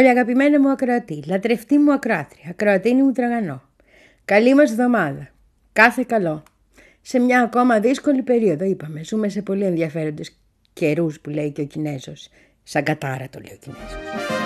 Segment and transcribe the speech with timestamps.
[0.00, 3.62] Πολύ αγαπημένο μου ακροατή, λατρευτή μου ακροάτρια, ακροατίνη μου τραγανό.
[4.24, 5.28] Καλή μας εβδομάδα.
[5.72, 6.42] Κάθε καλό.
[7.00, 10.38] Σε μια ακόμα δύσκολη περίοδο είπαμε, ζούμε σε πολύ ενδιαφέροντες
[10.72, 12.28] καιρούς που λέει και ο Κινέζος.
[12.62, 14.39] Σαν κατάρα το λέει ο Κινέζος.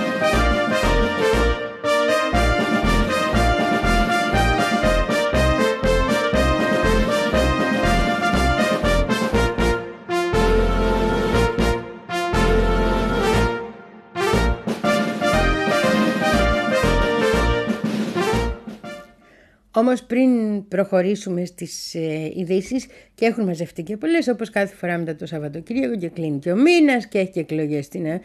[19.77, 20.31] Όμως πριν
[20.69, 25.97] προχωρήσουμε στις ε, ειδήσεις και έχουν μαζευτεί και πολλές όπως κάθε φορά μετά το Σαββατοκύριακο
[25.97, 28.21] και κλείνει και ο μήνας και έχει και εκλογές στην ε,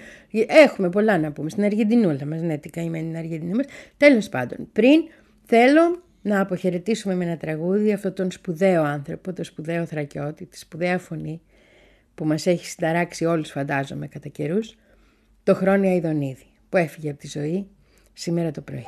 [0.48, 3.65] Έχουμε πολλά να πούμε στην Αργεντινούλα μας, ναι τι καημένη είναι η Αργεντινή μας.
[3.98, 5.01] Τέλος πάντων, πριν
[5.46, 10.98] θέλω να αποχαιρετήσουμε με ένα τραγούδι αυτόν τον σπουδαίο άνθρωπο, τον σπουδαίο θρακιώτη, τη σπουδαία
[10.98, 11.41] φωνή
[12.15, 14.77] που μας έχει συνταράξει όλους φαντάζομαι κατά καιρούς,
[15.43, 17.68] το Χρόνια Ιδονίδη που έφυγε από τη ζωή
[18.13, 18.85] σήμερα το πρωί.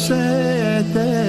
[0.00, 1.19] sete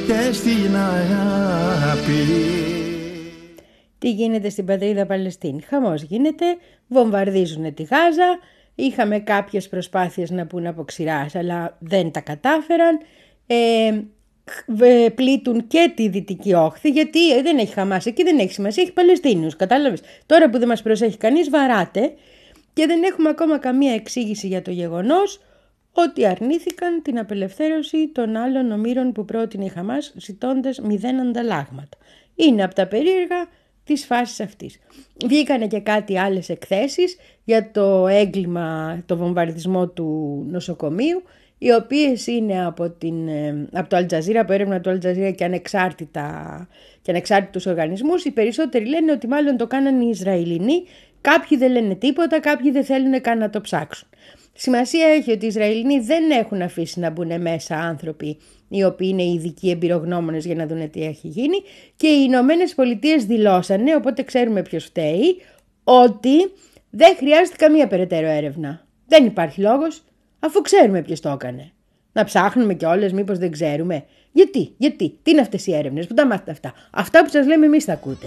[0.07, 2.25] και στην αγάπη
[3.99, 5.63] Τι γίνεται στην πατρίδα Παλαιστίνη.
[5.63, 6.45] Χαμός γίνεται,
[6.89, 8.39] βομβαρδίζουν τη Γάζα,
[8.75, 12.99] είχαμε κάποιες προσπάθειες να πούν από ξηράς, αλλά δεν τα κατάφεραν.
[13.47, 14.01] Ε,
[14.67, 18.93] β- πλήττουν και τη Δυτική Όχθη, γιατί δεν έχει Χαμάς εκεί, δεν έχει σημασία, έχει
[18.93, 20.01] Παλαιστίνιους, κατάλαβες.
[20.27, 22.13] Τώρα που δεν μας προσέχει κανείς, βαράτε
[22.73, 25.41] και δεν έχουμε ακόμα καμία εξήγηση για το γεγονός
[25.93, 31.99] ότι αρνήθηκαν την απελευθέρωση των άλλων ομήρων που πρότεινε η Χαμάς ζητώντας μηδέν ανταλλάγματα.
[32.35, 33.49] Είναι από τα περίεργα
[33.85, 34.79] της φάσης αυτής.
[35.27, 41.23] Βγήκανε και κάτι άλλες εκθέσεις για το έγκλημα, το βομβαρδισμό του νοσοκομείου,
[41.59, 46.69] οι οποίες είναι από, την, ε, από το Αλτζαζίρα, από έρευνα του Αλτζαζίρα και, ανεξάρτητα,
[47.03, 48.25] και ανεξάρτητους οργανισμούς.
[48.25, 50.85] Οι περισσότεροι λένε ότι μάλλον το κάνανε οι Ισραηλινοί,
[51.21, 54.09] κάποιοι δεν λένε τίποτα, κάποιοι δεν θέλουν καν να το ψάξουν.
[54.53, 58.39] Σημασία έχει ότι οι Ισραηλινοί δεν έχουν αφήσει να μπουν μέσα άνθρωποι
[58.69, 61.57] οι οποίοι είναι ειδικοί εμπειρογνώμονες για να δουν τι έχει γίνει
[61.97, 65.41] και οι Ηνωμένες Πολιτείες δηλώσανε, οπότε ξέρουμε ποιος φταίει,
[65.85, 66.53] ότι
[66.91, 68.87] δεν χρειάζεται καμία περαιτέρω έρευνα.
[69.07, 70.03] Δεν υπάρχει λόγος,
[70.39, 71.73] αφού ξέρουμε ποιος το έκανε.
[72.13, 74.05] Να ψάχνουμε κιόλας, μήπως δεν ξέρουμε.
[74.33, 76.73] Γιατί, γιατί, τι είναι αυτές οι έρευνες, που τα μάθετε αυτά.
[76.91, 78.27] Αυτά που σας λέμε εμείς τα ακούτε.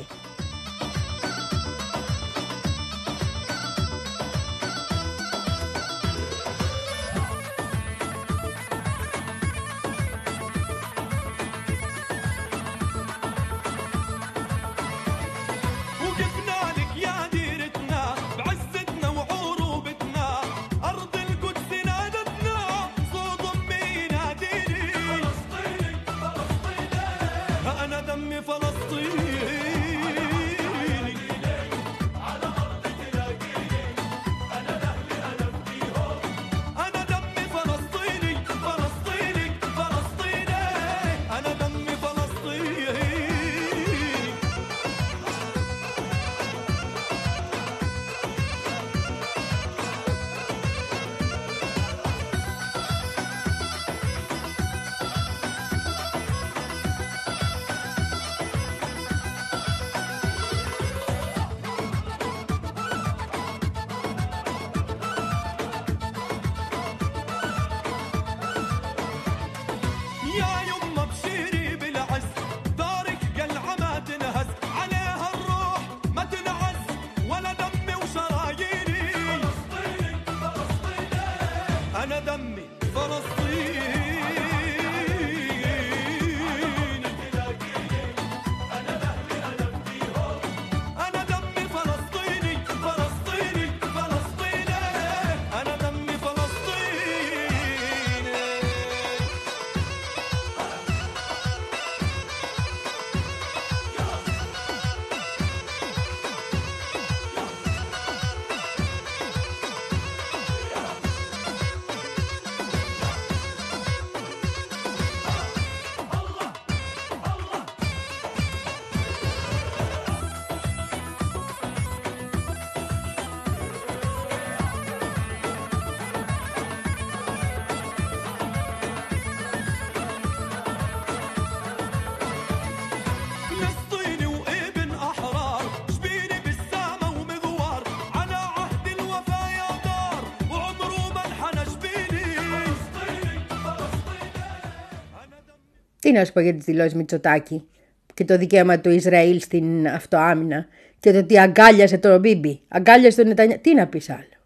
[146.03, 147.67] Τι να σου πω για τις δηλώσεις Μητσοτάκη
[148.13, 150.65] και το δικαίωμα του Ισραήλ στην αυτοάμυνα
[150.99, 153.57] και το ότι αγκάλιασε τον Μπίμπι, αγκάλιασε τον Νετανιά.
[153.57, 154.37] Τι να πεις άλλο.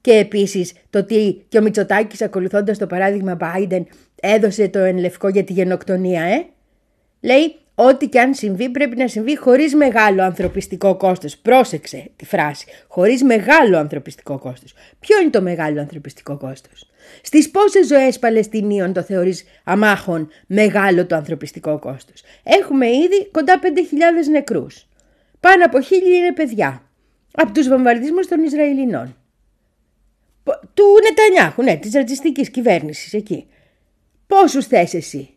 [0.00, 3.82] Και επίσης το ότι και ο Μητσοτάκης ακολουθώντας το παράδειγμα Biden
[4.20, 6.46] έδωσε το ενλευκό για τη γενοκτονία, ε.
[7.20, 11.36] Λέει ό,τι και αν συμβεί πρέπει να συμβεί χωρίς μεγάλο ανθρωπιστικό κόστος.
[11.36, 12.66] Πρόσεξε τη φράση.
[12.88, 14.74] Χωρίς μεγάλο ανθρωπιστικό κόστος.
[15.00, 16.90] Ποιο είναι το μεγάλο ανθρωπιστικό κόστος;
[17.22, 24.28] Στις πόσες ζωές Παλαιστινίων το θεωρείς αμάχων μεγάλο το ανθρωπιστικό κόστος; Έχουμε ήδη κοντά 5.000
[24.30, 24.86] νεκρούς.
[25.40, 26.82] Πάνω από χίλιοι είναι παιδιά.
[27.32, 29.16] Από τους βομβαρδισμούς των Ισραηλινών.
[30.42, 33.46] Πο- Του Νετανιάχου, ναι, της ρατσιστικής κυβέρνησης εκεί.
[34.26, 35.30] Πόσους θες εσύ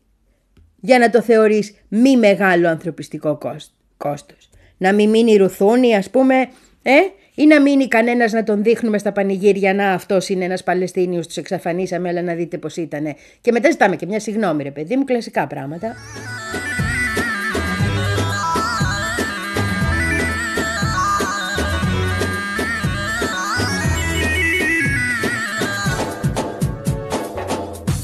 [0.81, 6.49] για να το θεωρείς μη μεγάλο ανθρωπιστικό κόστ- κόστος; Να μην μείνει ρουθούνη ας πούμε,
[6.81, 6.93] ε,
[7.38, 11.40] Ή να μείνει κανένα να τον δείχνουμε στα πανηγύρια να αυτό είναι ένα Παλαιστίνιο, του
[11.40, 13.14] εξαφανίσαμε, αλλά να δείτε πώ ήταν.
[13.40, 15.94] Και μετά ζητάμε και μια συγγνώμη, ρε παιδί μου, κλασικά πράγματα.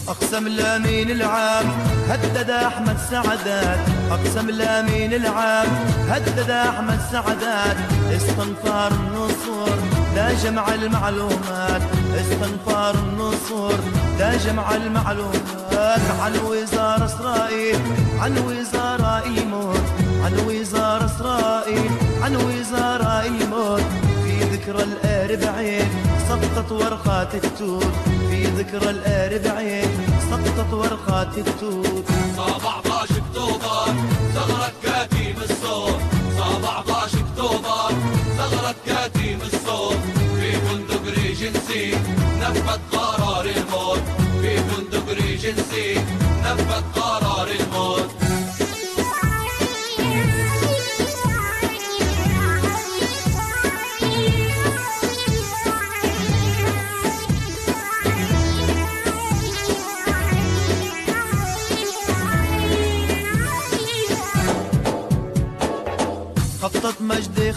[0.09, 1.67] اقسم الامين العام
[2.09, 5.68] هدد احمد سعدات أقسم الامين العام
[6.10, 7.78] هدد أحمد سعدات.
[8.12, 9.78] استنفار النصور
[10.16, 11.82] لا جمع المعلومات.
[12.22, 13.80] استنفار النصور
[14.20, 16.02] لا جمع المعلومات.
[16.22, 17.80] عن وزارة إسرائيل
[18.20, 19.86] عن وزارة الموت
[20.24, 23.82] عن وزارة إسرائيل عن وزارة الموت
[24.24, 25.88] في ذكرى الأربعين
[26.30, 27.94] سقطت ورقات التوت
[28.30, 29.88] في ذكرى الأربعين
[30.32, 32.06] سقطت ورقات التوت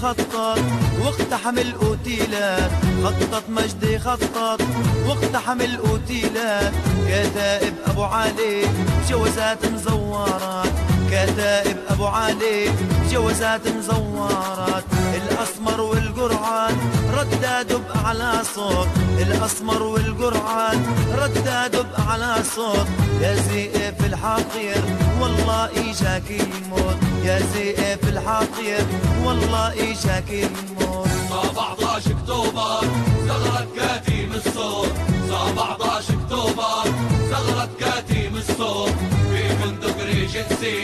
[0.09, 0.59] خطط
[1.05, 2.71] واقتحم الاوتيلات
[3.05, 4.61] خطط مجدي خطط
[5.07, 6.73] واقتحم الاوتيلات
[7.09, 8.67] كتائب أبو علي
[9.09, 10.73] جوازات مزورات.
[11.11, 12.71] كتائب أبو علي
[13.11, 14.85] جوازات مزورات.
[15.15, 16.77] الأسمر والقرعان
[17.17, 18.89] رددوا بأعلى صوت.
[19.19, 20.87] الأسمر والقرعان
[21.19, 22.87] رددوا بأعلى صوت.
[23.21, 24.83] يا زئف الحقير
[25.21, 26.97] والله اجاك الموت
[27.28, 28.84] يا زئف الحقير
[29.26, 32.82] والله اجاك الموت 17 اكتوبر
[33.28, 34.94] ثغرة كتيم الصوت
[35.28, 36.84] 17 اكتوبر
[37.32, 38.94] ثغرة كتيم الصوت
[39.32, 40.78] في فندق ريجنسي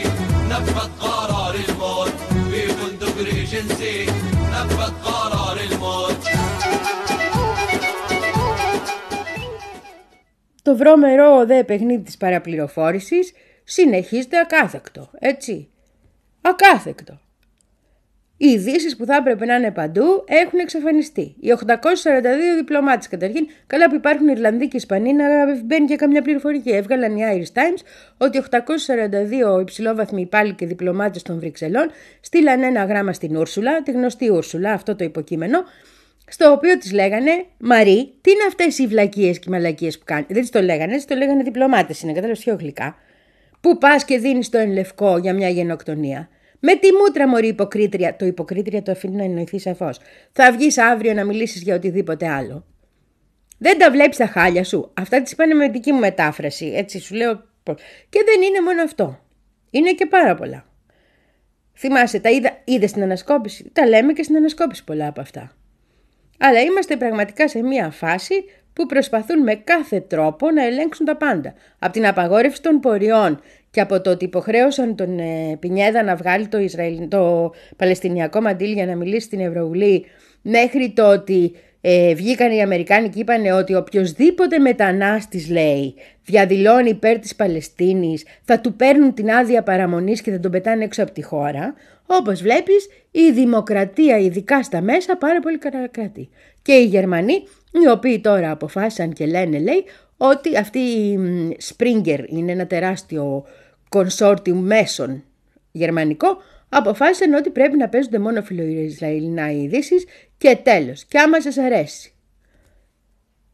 [0.50, 2.14] نفذ قرار الموت
[2.52, 4.06] في فندق ريجنسي
[4.54, 6.18] نفذ قرار الموت
[10.64, 13.34] Το βρώμερο δε παιχνίδι της παραπληροφόρησης
[13.64, 15.68] συνεχίζεται ακάθεκτο, έτσι.
[16.47, 17.21] Ακάθεκτο.
[18.37, 21.35] Οι ειδήσεις που θα έπρεπε να είναι παντού έχουν εξαφανιστεί.
[21.41, 25.25] Οι 842 διπλωμάτες καταρχήν, καλά που υπάρχουν Ιρλανδοί και Ισπανοί, να
[25.65, 26.71] μπαίνει και καμιά πληροφορική.
[26.71, 27.83] Έβγαλαν οι Irish Times
[28.19, 34.31] ότι 842 υψηλόβαθμοι υπάλληλοι και διπλωμάτες των Βρυξελών στείλαν ένα γράμμα στην Ούρσουλα, τη γνωστή
[34.31, 35.63] Ούρσουλα, αυτό το υποκείμενο,
[36.27, 40.27] στο οποίο της λέγανε Μαρή, τι είναι αυτές οι βλακίες και οι μαλακίες που κάνεις;
[40.29, 42.97] Δεν της το λέγανε, της το λέγανε διπλωμάτες, είναι κατάλαβες πιο γλυκά.
[43.61, 46.29] Πού πας και δίνεις το ενλευκό για μια γενοκτονία.
[46.67, 49.99] Με τη μούτρα μωρή υποκρίτρια, το υποκρίτρια το αφήνει να εννοηθεί σαφώς.
[50.33, 52.67] Θα βγεις αύριο να μιλήσεις για οτιδήποτε άλλο.
[53.59, 54.91] Δεν τα βλέπεις τα χάλια σου.
[54.95, 56.67] Αυτά τις είπανε με δική μου μετάφραση.
[56.67, 57.33] Έτσι σου λέω.
[58.09, 59.19] Και δεν είναι μόνο αυτό.
[59.71, 60.67] Είναι και πάρα πολλά.
[61.75, 65.53] Θυμάσαι, τα είδα, είδες στην ανασκόπηση; Τα λέμε και στην ανασκόπηση πολλά από αυτά.
[66.39, 71.55] Αλλά είμαστε πραγματικά σε μια φάση που προσπαθούν με κάθε τρόπο να ελέγξουν τα πάντα.
[71.79, 73.41] Από την απαγόρευση των ποριών
[73.75, 78.73] και από το ότι υποχρέωσαν τον ε, Πινιέδα να βγάλει το, Ισραηλ, το Παλαιστινιακό μαντήλ
[78.73, 80.05] για να μιλήσει στην Ευρωβουλή
[80.43, 87.19] μέχρι το ότι ε, βγήκαν οι Αμερικάνοι και είπαν ότι οποιοδήποτε μετανάστης λέει διαδηλώνει υπέρ
[87.19, 91.23] της Παλαιστίνης θα του παίρνουν την άδεια παραμονής και θα τον πετάνε έξω από τη
[91.23, 91.75] χώρα.
[92.07, 95.59] Όπως βλέπεις η δημοκρατία ειδικά στα μέσα πάρα πολύ
[95.91, 96.29] κρατεί.
[96.63, 97.35] Και οι Γερμανοί
[97.83, 99.85] οι οποίοι τώρα αποφάσισαν και λένε λέει
[100.17, 101.19] ότι αυτή η
[101.69, 103.45] Springer είναι ένα τεράστιο
[103.95, 105.25] κονσόρτιου μέσων
[105.73, 110.05] γερμανικό αποφάσισαν ότι πρέπει να παίζονται μόνο φιλοϊσραηλινά ειδήσεις
[110.39, 111.05] και τέλος.
[111.05, 112.13] Και άμα σας αρέσει.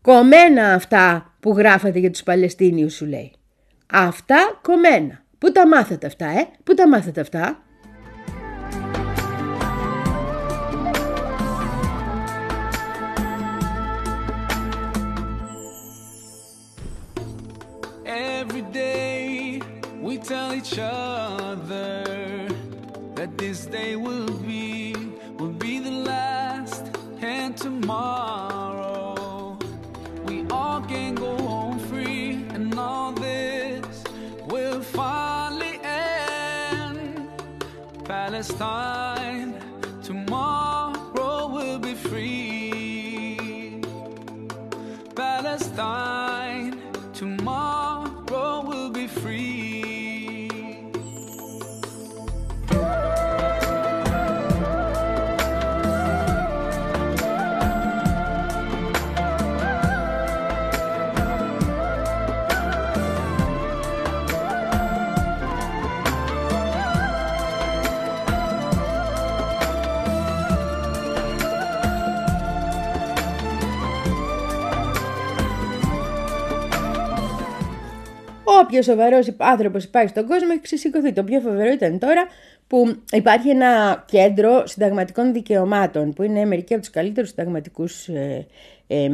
[0.03, 3.33] Κομμένα αυτά που γράφατε για τους Παλαιστίνιους σου λέει.
[3.93, 5.25] Αυτά κομμένα.
[5.39, 7.63] Πού τα μάθατε αυτά, ε; Πού τα μάθατε αυτά;
[20.23, 22.05] tell each other
[23.15, 24.95] that this day will be
[25.39, 26.91] will be the last
[27.23, 29.17] and tomorrow.
[30.25, 34.05] We all can go home free and all this
[34.47, 37.29] will finally end.
[38.05, 39.60] Palestine
[78.71, 81.13] Όποιο σοβαρός άνθρωπος υπάρχει στον κόσμο έχει ξεσηκωθεί.
[81.13, 82.27] Το πιο φοβερό ήταν τώρα
[82.67, 88.47] που υπάρχει ένα κέντρο συνταγματικών δικαιωμάτων, που είναι μερικοί από τους καλύτερους συνταγματικούς ε,
[88.87, 89.09] ε,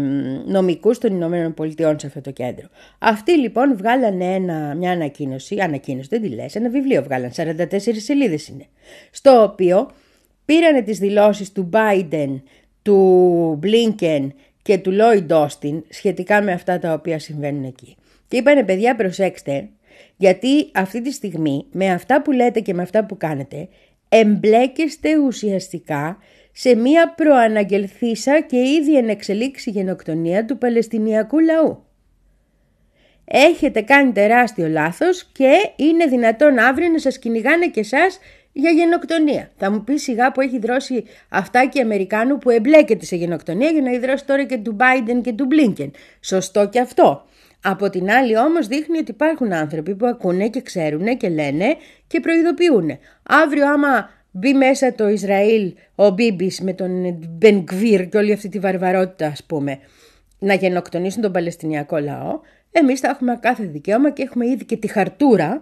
[0.46, 2.68] νομικούς των Ηνωμένων Πολιτειών σε αυτό το κέντρο.
[2.98, 8.48] Αυτοί λοιπόν βγάλανε ένα, μια ανακοίνωση, ανακοίνωση δεν τη λες, ένα βιβλίο βγάλαν, 44 σελίδες
[8.48, 8.66] είναι,
[9.10, 9.90] στο οποίο
[10.44, 12.40] πήρανε τις δηλώσεις του Biden,
[12.82, 14.28] του Blinken
[14.62, 17.96] και του Lloyd Austin σχετικά με αυτά τα οποία συμβαίνουν εκεί.
[18.28, 19.68] Και είπανε παιδιά προσέξτε,
[20.16, 23.68] γιατί αυτή τη στιγμή με αυτά που λέτε και με αυτά που κάνετε
[24.08, 26.18] εμπλέκεστε ουσιαστικά
[26.52, 31.84] σε μία προαναγγελθήσα και ήδη ενεξελίξει γενοκτονία του Παλαιστινιακού λαού.
[33.24, 38.18] Έχετε κάνει τεράστιο λάθος και είναι δυνατόν αύριο να σας κυνηγάνε και εσάς
[38.52, 39.50] για γενοκτονία.
[39.56, 43.82] Θα μου πεις σιγά που έχει δρώσει αυτά και Αμερικάνου που εμπλέκεται σε γενοκτονία για
[43.82, 45.90] να υδρώσει τώρα και του Biden και του Blinken.
[46.20, 47.24] Σωστό και αυτό.
[47.68, 52.20] Από την άλλη όμως δείχνει ότι υπάρχουν άνθρωποι που ακούνε και ξέρουν και λένε και
[52.20, 52.98] προειδοποιούν.
[53.22, 58.58] Αύριο άμα μπει μέσα το Ισραήλ, ο Μπίμπης με τον Μπενγκβίρ και όλη αυτή τη
[58.58, 59.78] βαρβαρότητα ας πούμε,
[60.38, 64.86] να γενοκτονήσουν τον Παλαιστινιακό λαό, εμείς θα έχουμε κάθε δικαίωμα και έχουμε ήδη και τη
[64.86, 65.60] χαρτούρα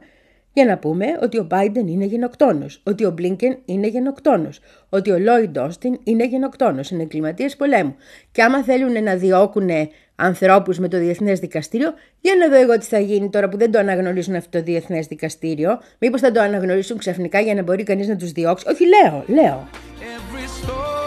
[0.55, 5.17] για να πούμε ότι ο Biden είναι γενοκτόνος, ότι ο Blinken είναι γενοκτόνος, ότι ο
[5.19, 7.95] Lloyd Austin είναι γενοκτόνος, είναι εγκληματίες πολέμου.
[8.33, 9.71] Και άμα θέλουν να διώκουν
[10.17, 13.71] ανθρώπους με το Διεθνές Δικαστήριο, για να δω εγώ τι θα γίνει τώρα που δεν
[13.71, 15.81] το αναγνωρίζουν αυτό το Διεθνές Δικαστήριο.
[15.99, 18.65] Μήπως θα το αναγνωρίσουν ξαφνικά για να μπορεί κανείς να τους διώξει.
[18.69, 19.69] Όχι, λέω, λέω.
[20.05, 21.04] every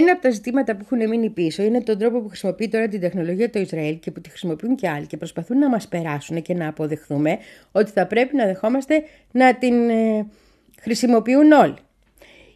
[0.00, 3.00] Ένα από τα ζητήματα που έχουν μείνει πίσω είναι τον τρόπο που χρησιμοποιεί τώρα την
[3.00, 6.54] τεχνολογία το Ισραήλ και που τη χρησιμοποιούν και άλλοι και προσπαθούν να μας περάσουν και
[6.54, 7.38] να αποδεχθούμε
[7.72, 10.26] ότι θα πρέπει να δεχόμαστε να την ε,
[10.80, 11.74] χρησιμοποιούν όλοι.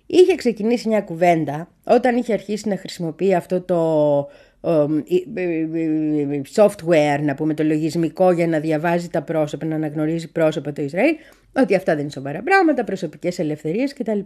[0.06, 3.80] Είχε ξεκινήσει μια κουβέντα όταν είχε αρχίσει να χρησιμοποιεί αυτό το
[4.60, 4.86] ε,
[5.34, 5.60] ε,
[6.34, 10.82] ε, software, να πούμε το λογισμικό για να διαβάζει τα πρόσωπα, να αναγνωρίζει πρόσωπα το
[10.82, 11.14] Ισραήλ,
[11.52, 14.20] ότι αυτά δεν είναι σοβαρά πράγματα, προσωπικές ελευθερίες κτλ.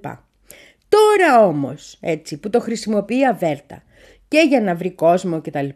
[0.89, 3.83] Τώρα όμως, έτσι, που το χρησιμοποιεί αβέρτα
[4.29, 5.69] και για να βρει κόσμο κτλ.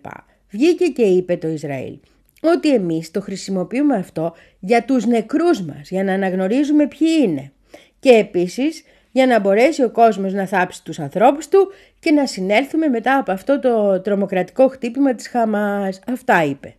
[0.50, 1.98] Βγήκε και είπε το Ισραήλ
[2.42, 7.52] ότι εμείς το χρησιμοποιούμε αυτό για τους νεκρούς μας, για να αναγνωρίζουμε ποιοι είναι.
[7.98, 12.88] Και επίσης για να μπορέσει ο κόσμος να θάψει τους ανθρώπους του και να συνέλθουμε
[12.88, 16.00] μετά από αυτό το τρομοκρατικό χτύπημα της Χαμάς.
[16.06, 16.74] Αυτά είπε.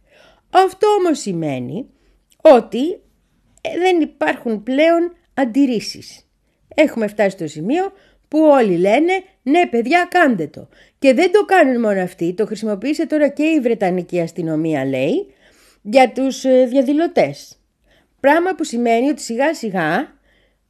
[0.50, 1.90] Αυτό όμως σημαίνει
[2.42, 2.92] ότι
[3.62, 6.28] ε, δεν υπάρχουν πλέον αντιρρήσεις.
[6.76, 7.92] Έχουμε φτάσει στο σημείο
[8.34, 10.68] που όλοι λένε ναι παιδιά κάντε το.
[11.00, 15.34] Και δεν το κάνουν μόνο αυτοί, το χρησιμοποίησε τώρα και η Βρετανική αστυνομία λέει
[15.82, 17.60] για τους ε, διαδηλωτές.
[18.20, 20.14] Πράγμα που σημαίνει ότι σιγά σιγά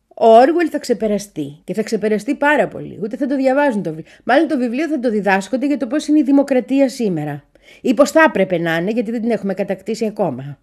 [0.07, 2.99] ο Όργουελ θα ξεπεραστεί και θα ξεπεραστεί πάρα πολύ.
[3.03, 4.11] Ούτε θα το διαβάζουν το βιβλίο.
[4.23, 7.43] Μάλλον το βιβλίο θα το διδάσκονται για το πώς είναι η δημοκρατία σήμερα.
[7.81, 10.59] Ή πώς θα έπρεπε να είναι γιατί δεν την έχουμε κατακτήσει ακόμα.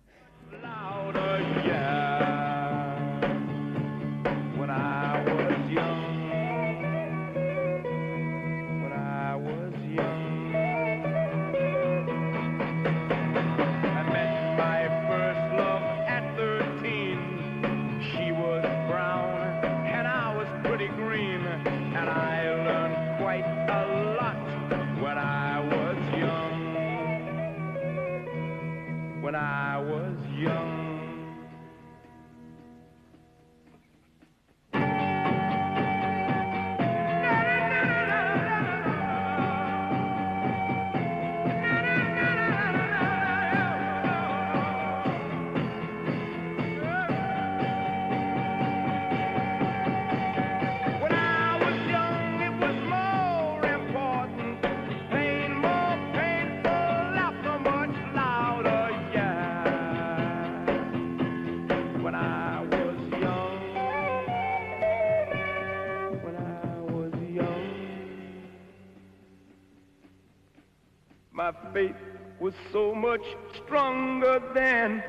[71.51, 71.97] My faith
[72.39, 73.25] was so much
[73.57, 75.03] stronger then.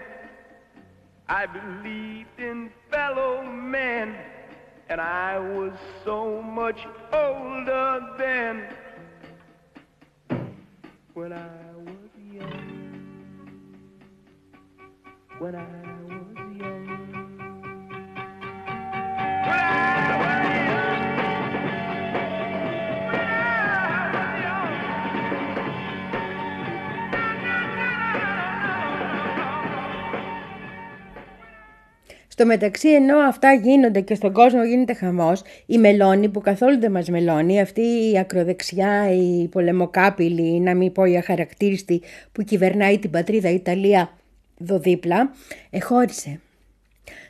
[1.29, 4.15] I believed in fellow men,
[4.89, 5.73] and I was
[6.03, 6.79] so much
[7.13, 8.73] older then.
[11.13, 13.03] When I was young,
[15.37, 16.00] when I
[32.41, 36.91] Στο μεταξύ, ενώ αυτά γίνονται και στον κόσμο γίνεται χαμός, η Μελώνη που καθόλου δεν
[36.91, 42.01] μας μελώνει, αυτή η ακροδεξιά, η πολεμοκάπηλη, να μην πω η αχαρακτήριστη
[42.31, 44.17] που κυβερνάει την πατρίδα Ιταλία
[44.61, 45.31] εδώ δίπλα,
[45.69, 46.39] εχώρισε.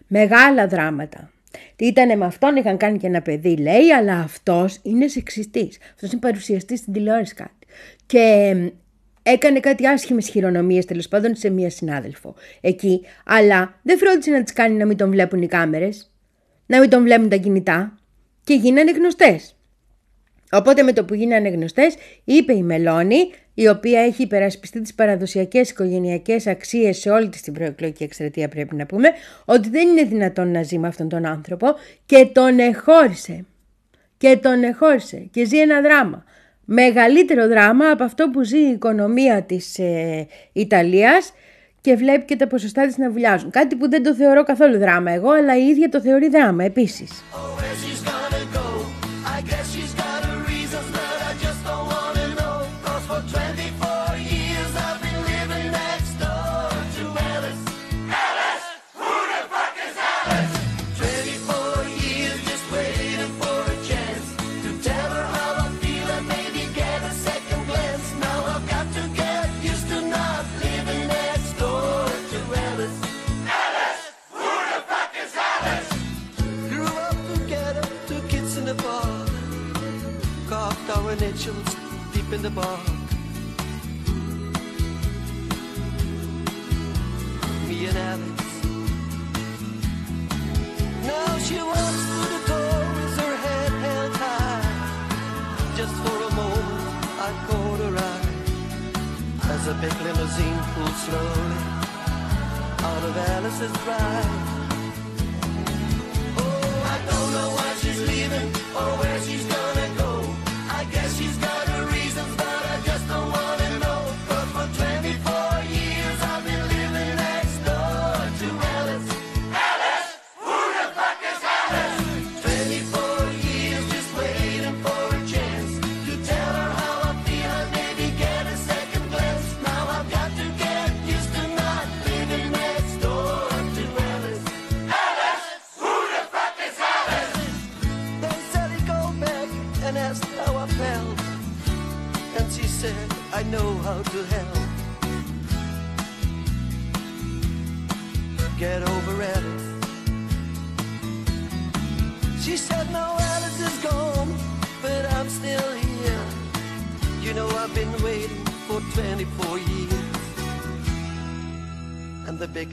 [0.07, 1.31] Μεγάλα δράματα.
[1.75, 5.77] Τι ήτανε με αυτόν, είχαν κάνει και ένα παιδί, λέει, αλλά αυτός είναι σεξιστής.
[5.93, 7.67] Αυτός είναι παρουσιαστής στην τηλεόραση κάτι.
[8.05, 8.55] Και
[9.23, 14.53] έκανε κάτι άσχημες χειρονομίες τέλος πάντων σε μία συνάδελφο εκεί, αλλά δεν φρόντισε να τις
[14.53, 16.11] κάνει να μην τον βλέπουν οι κάμερες,
[16.65, 17.99] να μην τον βλέπουν τα κινητά
[18.43, 19.55] και γίνανε γνωστές.
[20.51, 25.69] Οπότε με το που γίνανε γνωστές είπε η Μελώνη, η οποία έχει υπερασπιστεί τις παραδοσιακές
[25.69, 29.09] οικογενειακές αξίες σε όλη της την προεκλογική εκστρατεία πρέπει να πούμε,
[29.45, 31.67] ότι δεν είναι δυνατόν να ζει με αυτόν τον άνθρωπο
[32.05, 33.45] και τον εχώρισε.
[34.17, 36.23] Και τον εχώρισε και ζει ένα δράμα.
[36.73, 41.33] Μεγαλύτερο δράμα από αυτό που ζει η οικονομία της ε, Ιταλίας
[41.81, 43.49] και βλέπει και τα ποσοστά της να βουλιάζουν.
[43.49, 47.23] Κάτι που δεν το θεωρώ καθόλου δράμα εγώ, αλλά η ίδια το θεωρεί δράμα επίσης.
[47.33, 48.40] Oh,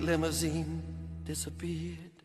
[0.09, 0.83] limousine
[1.23, 2.17] disappeared.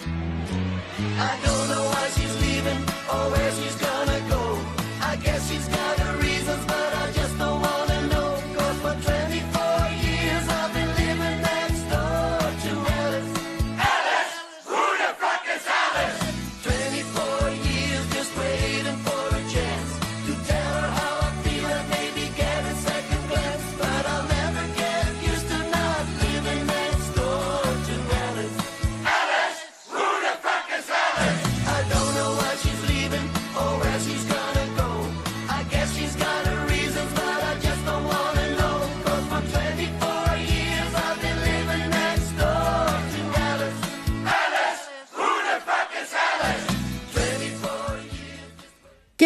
[0.00, 4.42] I don't know why she's leaving or where she's gonna go.
[5.00, 5.66] I guess she's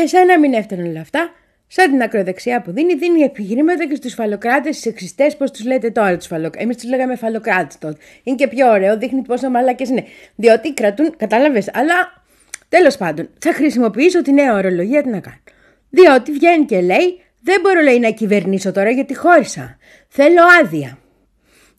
[0.01, 1.31] Και σαν να μην έφταναν όλα αυτά,
[1.67, 5.91] σαν την ακροδεξιά που δίνει, δίνει επιχειρήματα και στους φαλοκράτες, στους εξιστέ, πώς τους λέτε
[5.91, 6.65] τώρα τους φαλοκράτε.
[6.65, 7.97] Εμείς τους λέγαμε φαλοκράτες τότε.
[8.23, 10.05] Είναι και πιο ωραίο, δείχνει πόσο μαλάκες είναι.
[10.35, 12.23] Διότι κρατούν, κατάλαβες, αλλά
[12.69, 15.37] τέλος πάντων, θα χρησιμοποιήσω τη νέα ορολογία τι να κάνω.
[15.91, 19.77] Διότι βγαίνει και λέει, δεν μπορώ λέει να κυβερνήσω τώρα γιατί χώρισα.
[20.09, 20.99] Θέλω άδεια.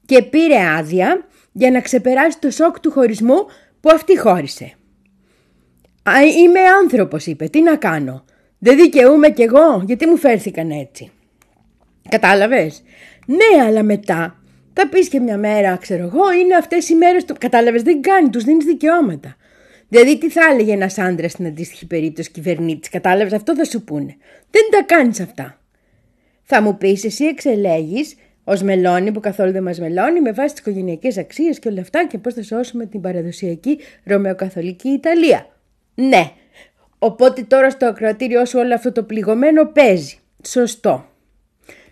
[0.06, 3.46] Και πήρε άδεια για να ξεπεράσει το σοκ του χωρισμού
[3.80, 4.76] που αυτή χώρισε.
[6.04, 8.26] Α, είμαι άνθρωπος είπε, τι να κάνω;
[8.60, 11.12] Δεν δικαιούμαι κι εγώ, γιατί μου φέρθηκαν έτσι;
[12.10, 12.84] Κατάλαβες;
[13.26, 14.36] Ναι, αλλά μετά
[14.74, 17.36] θα πεις και μια μέρα, ξέρω εγώ, είναι αυτές οι μέρες του...
[17.40, 19.36] Κατάλαβες, δεν κάνει, τους δίνεις δικαιώματα.
[19.88, 24.16] Δηλαδή τι θα έλεγε ένας άντρας στην αντίστοιχη περίπτωση κυβερνήτης, κατάλαβες, αυτό θα σου πούνε.
[24.52, 25.62] Δεν τα κάνεις αυτά.
[26.44, 30.60] Θα μου πεις εσύ εξελέγεις ως μελώνη που καθόλου δεν μας μελώνει με βάση τις
[30.60, 35.51] οικογενειακές αξίες και όλα αυτά και πώς θα σώσουμε την παραδοσιακή ρωμαιοκαθολική Ιταλία.
[35.96, 36.32] Ναι.
[37.00, 40.20] Οπότε τώρα στο ακροατήριό σου όλο αυτό το πληγωμένο παίζει.
[40.48, 41.06] Σωστό.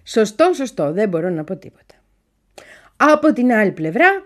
[0.04, 0.92] Σωστό, σωστό.
[0.92, 1.96] Δεν μπορώ να πω τίποτα.
[2.96, 4.24] Από την άλλη πλευρά,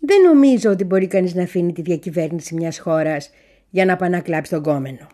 [0.00, 3.30] δεν νομίζω ότι μπορεί κανείς να αφήνει τη διακυβέρνηση μιας χώρας
[3.70, 5.06] για να πάει να κλάψει τον κόμενο.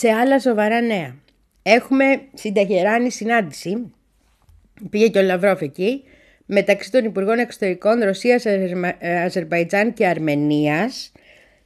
[0.00, 1.14] Σε άλλα σοβαρά νέα.
[1.62, 3.92] Έχουμε στην Ταχεράνη συνάντηση,
[4.90, 6.02] πήγε και ο Λαυρόφ εκεί,
[6.46, 11.12] μεταξύ των Υπουργών Εξωτερικών Ρωσίας, Αζερμα- ε, Αζερβαϊτζάν και Αρμενίας,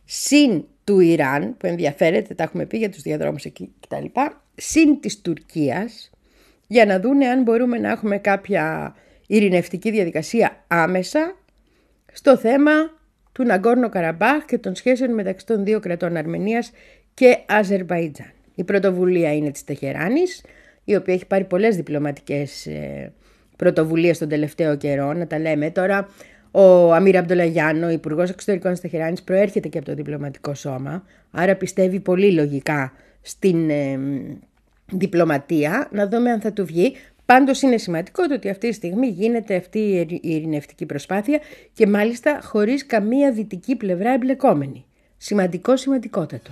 [0.05, 4.05] συν του Ιράν, που ενδιαφέρεται, τα έχουμε πει για τους διαδρόμους εκεί κτλ,
[4.55, 6.11] συν της Τουρκίας,
[6.67, 8.95] για να δούνε αν μπορούμε να έχουμε κάποια
[9.27, 11.37] ειρηνευτική διαδικασία άμεσα
[12.13, 12.73] στο θέμα
[13.33, 16.71] του Ναγκόρνο Καραμπάχ και των σχέσεων μεταξύ των δύο κρατών Αρμενίας
[17.15, 18.33] και Αζερβαϊτζάν.
[18.55, 20.45] Η πρωτοβουλία είναι της Τεχεράνης,
[20.85, 23.13] η οποία έχει πάρει πολλές διπλωματικές ε,
[23.57, 26.09] πρωτοβουλίες τον τελευταίο καιρό, να τα λέμε τώρα.
[26.51, 32.01] Ο Αμύρα Αμπτολαγιάνο, υπουργός Εξωτερικών της Τεχεράνης, προέρχεται και από το διπλωματικό σώμα, άρα πιστεύει
[32.01, 33.99] πολύ λογικά στην ε,
[34.93, 36.93] διπλωματία, να δούμε αν θα του βγει.
[37.27, 41.41] Πάντως είναι σημαντικό το ότι αυτή τη στιγμή γίνεται αυτή η ειρη- η ειρηνευτική προσπάθεια
[41.73, 44.85] και μάλιστα χωρίς καμία δυτική πλευρά εμπλεκόμενη.
[45.17, 46.51] Σημαντικό, σημαντικότατο.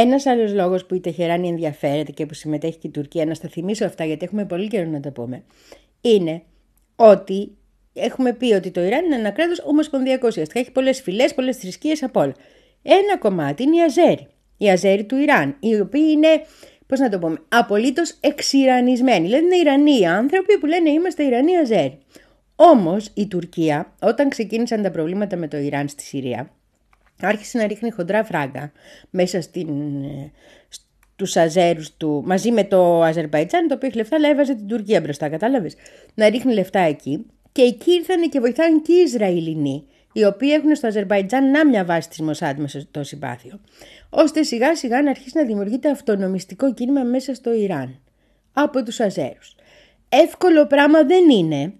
[0.00, 3.48] Ένας άλλος λόγος που η Τεχεράνη ενδιαφέρεται και που συμμετέχει και η Τουρκία, να στα
[3.48, 5.42] θυμίσω αυτά γιατί έχουμε πολύ καιρό να τα πούμε,
[6.00, 6.42] είναι
[6.96, 7.56] ότι
[7.92, 10.60] έχουμε πει ότι το Ιράν είναι ένα κράτος ομοσπονδιακός ουσιαστικά.
[10.60, 12.34] Έχει πολλές φυλές, πολλές θρησκείες από όλα.
[12.82, 14.26] Ένα κομμάτι είναι οι Αζέρι.
[14.56, 16.28] Οι Αζέρι του Ιράν, οι οποίοι είναι,
[16.86, 19.26] πώς να το πούμε, απολύτως εξιρανισμένοι.
[19.26, 21.98] Δηλαδή είναι Ιρανοί άνθρωποι που λένε είμαστε Ιρανοί Αζέρι.
[22.56, 26.50] Όμως η Τουρκία, όταν ξεκίνησαν τα προβλήματα με το Ιράν στη Συρία,
[27.22, 28.72] άρχισε να ρίχνει χοντρά φράγκα
[29.10, 29.68] μέσα στην,
[30.04, 30.32] ε,
[31.14, 35.00] στους Αζέρους του, μαζί με το Αζερβαϊτζάν, το οποίο έχει λεφτά, αλλά έβαζε την Τουρκία
[35.00, 35.74] μπροστά, κατάλαβες;
[36.14, 40.74] Να ρίχνει λεφτά εκεί και εκεί ήρθαν και βοηθάνε και οι Ισραηλινοί, οι οποίοι έχουν
[40.76, 43.60] στο Αζερβαϊτζάν να μια βάση της Μοσάντ μέσα στο συμπάθειο,
[44.10, 48.00] ώστε σιγά σιγά να αρχίσει να δημιουργείται αυτονομιστικό κίνημα μέσα στο Ιράν,
[48.52, 49.54] από τους Αζέρους.
[50.08, 51.72] Εύκολο πράγμα δεν είναι,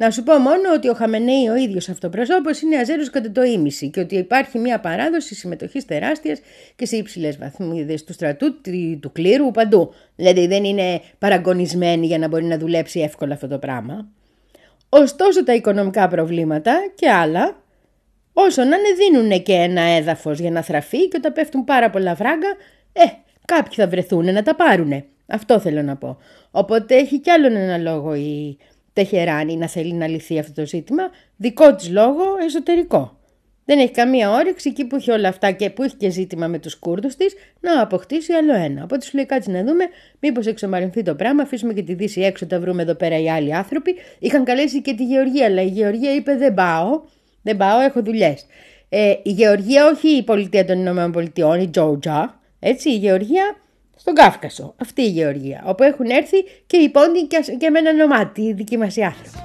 [0.00, 3.90] να σου πω μόνο ότι ο Χαμενέη ο ίδιος αυτοπροσώπος είναι αζέρος κατά το ίμιση
[3.90, 6.40] και ότι υπάρχει μια παράδοση συμμετοχής τεράστιας
[6.76, 9.92] και σε υψηλές βαθμίδες του στρατού, του- του κλήρου, παντού.
[10.16, 14.08] Δηλαδή δεν είναι παραγωνισμένοι για να μπορεί να δουλέψει εύκολα αυτό το πράγμα.
[14.88, 17.56] Ωστόσο τα οικονομικά προβλήματα και άλλα,
[18.32, 22.14] όσο να είναι δίνουν και ένα έδαφος για να θραφεί και όταν πέφτουν πάρα πολλά
[22.14, 22.48] φράγκα,
[22.92, 23.02] ε,
[23.44, 25.04] κάποιοι θα βρεθούν να τα πάρουνε.
[25.26, 26.18] Αυτό θέλω να πω.
[26.50, 28.58] Οπότε έχει κι άλλον ένα λόγο η
[28.98, 31.02] Τεχεράνη να θέλει να λυθεί αυτό το ζήτημα,
[31.36, 33.18] δικό της λόγο εσωτερικό.
[33.64, 36.58] Δεν έχει καμία όρεξη εκεί που έχει όλα αυτά και που έχει και ζήτημα με
[36.58, 38.82] τους Κούρδους της να αποκτήσει άλλο ένα.
[38.82, 39.84] Οπότε σου λέει κάτσε να δούμε
[40.20, 43.54] μήπως εξομαρυνθεί το πράγμα, αφήσουμε και τη Δύση έξω, τα βρούμε εδώ πέρα οι άλλοι
[43.54, 43.94] άνθρωποι.
[44.18, 47.00] Είχαν καλέσει και τη Γεωργία, αλλά η Γεωργία είπε δεν πάω,
[47.42, 48.46] δεν πάω, έχω δουλειές.
[48.88, 53.56] Ε, η Γεωργία όχι η πολιτεία των Ηνωμένων Πολιτειών, η Τζόρτζα, έτσι, η Γεωργία
[53.98, 54.74] στον Κάφκασο.
[54.80, 58.52] Αυτή η Γεωργία, όπου έχουν έρθει και οι πόντοι και, και με ένα ονομάτι, οι
[58.52, 59.38] δικοί μας οι άνθρωποι.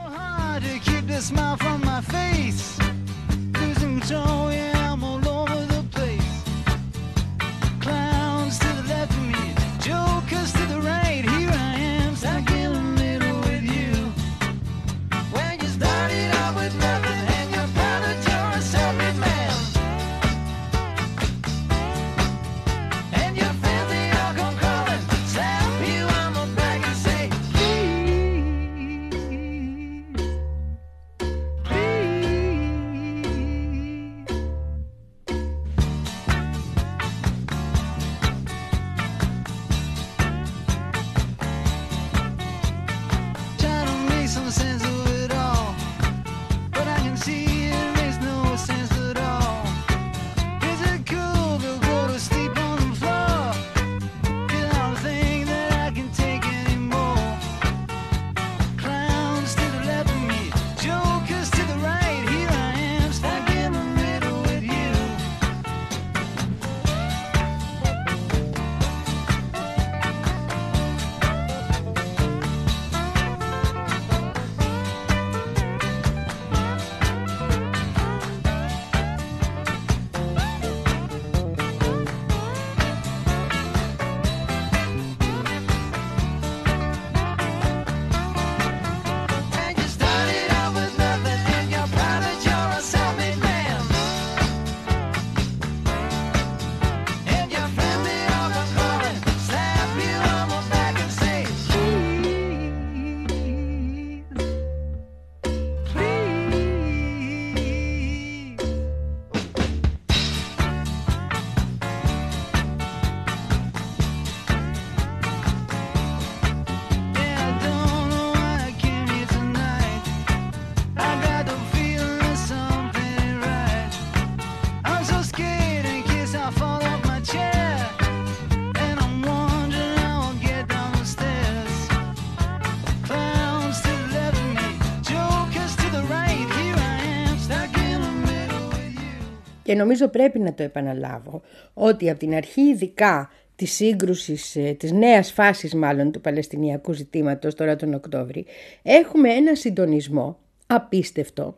[139.73, 141.41] Και νομίζω πρέπει να το επαναλάβω
[141.73, 147.55] ότι από την αρχή ειδικά της σύγκρουσης, ε, της νέας φάσης μάλλον του Παλαιστινιακού ζητήματος
[147.55, 148.45] τώρα τον Οκτώβρη,
[148.83, 151.57] έχουμε ένα συντονισμό απίστευτο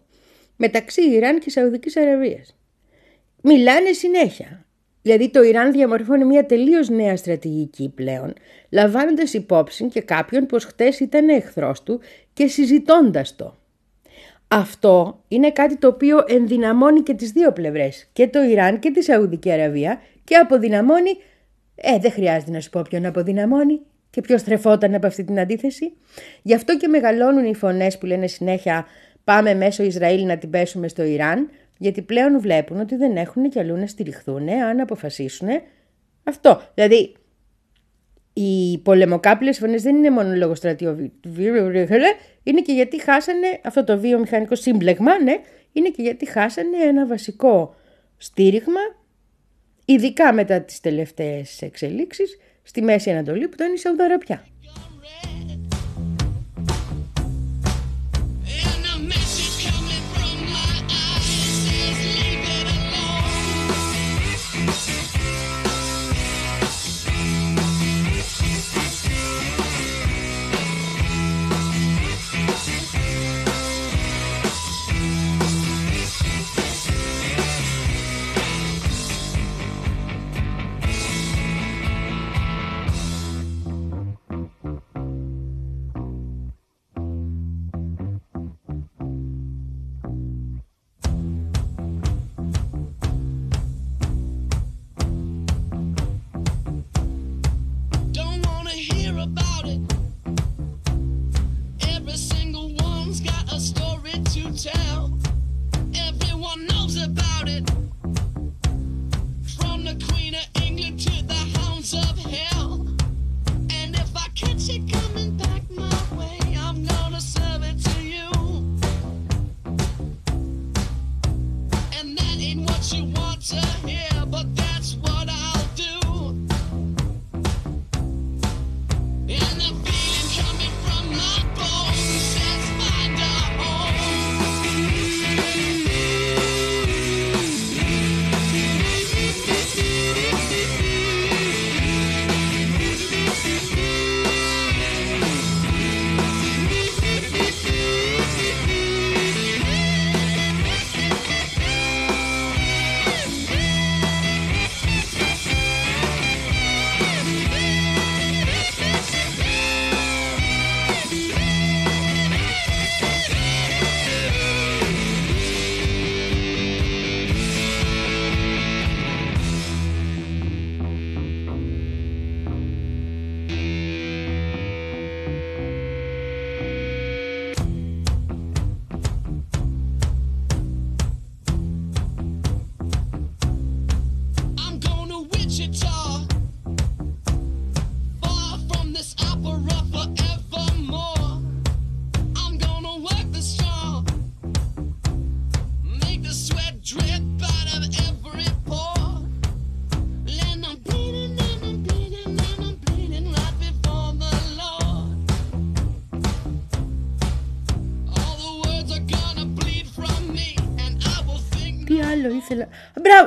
[0.55, 2.57] μεταξύ Ιράν και Σαουδικής Αραβίας.
[3.41, 4.65] Μιλάνε συνέχεια.
[5.01, 8.33] Δηλαδή το Ιράν διαμορφώνει μια τελείως νέα στρατηγική πλέον,
[8.69, 11.99] λαμβάνοντας υπόψη και κάποιον που ως χτες ήταν εχθρός του
[12.33, 13.57] και συζητώντας το.
[14.47, 19.03] Αυτό είναι κάτι το οποίο ενδυναμώνει και τις δύο πλευρές, και το Ιράν και τη
[19.03, 21.11] Σαουδική Αραβία και αποδυναμώνει,
[21.75, 25.93] ε δεν χρειάζεται να σου πω ποιον αποδυναμώνει και ποιος τρεφόταν από αυτή την αντίθεση.
[26.41, 28.85] Γι' αυτό και μεγαλώνουν οι φωνές που λένε συνέχεια
[29.23, 33.59] πάμε μέσω Ισραήλ να την πέσουμε στο Ιράν, γιατί πλέον βλέπουν ότι δεν έχουν κι
[33.59, 35.47] αλλού να στηριχθούν αν αποφασίσουν
[36.23, 36.61] Αυτό.
[36.73, 37.15] Δηλαδή,
[38.37, 41.11] οι πολεμοκάπηλες φωνές δεν είναι μόνο λόγω στρατιωτικού,
[42.43, 45.35] είναι και γιατί χάσανε αυτό το βιομηχανικό σύμπλεγμα, ναι,
[45.71, 47.75] είναι και γιατί χάσανε ένα βασικό
[48.17, 48.79] στήριγμα,
[49.85, 54.45] ειδικά μετά τις τελευταίες εξελίξεις, στη Μέση Ανατολή που ήταν η Σαουδαραπιά.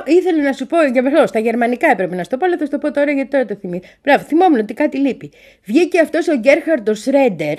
[0.09, 1.27] Ήθελα να σου πω για αυτό.
[1.27, 3.45] Στα γερμανικά έπρεπε να σου το πω, αλλά θα σου το πω τώρα γιατί τώρα
[3.45, 3.87] το θυμήθηκα.
[4.03, 5.31] Μπράβο, θυμόμουν ότι κάτι λείπει.
[5.63, 7.57] Βγήκε αυτός ο Γκέρχαρντ ο Σρέντερ,